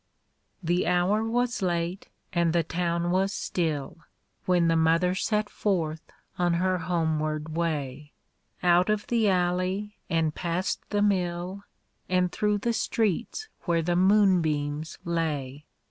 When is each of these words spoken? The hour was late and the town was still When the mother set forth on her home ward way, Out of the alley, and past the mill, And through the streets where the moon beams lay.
The 0.63 0.87
hour 0.87 1.23
was 1.23 1.61
late 1.61 2.09
and 2.33 2.53
the 2.53 2.63
town 2.63 3.11
was 3.11 3.31
still 3.31 3.99
When 4.47 4.67
the 4.67 4.75
mother 4.75 5.13
set 5.13 5.47
forth 5.47 6.01
on 6.39 6.55
her 6.55 6.79
home 6.79 7.19
ward 7.19 7.55
way, 7.55 8.13
Out 8.63 8.89
of 8.89 9.05
the 9.05 9.29
alley, 9.29 9.97
and 10.09 10.33
past 10.33 10.81
the 10.89 11.03
mill, 11.03 11.65
And 12.09 12.31
through 12.31 12.57
the 12.57 12.73
streets 12.73 13.47
where 13.65 13.83
the 13.83 13.95
moon 13.95 14.41
beams 14.41 14.97
lay. 15.05 15.65